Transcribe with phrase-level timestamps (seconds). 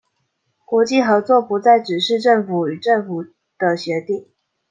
[0.65, 4.25] 國際合作不再只是政府與政府的協定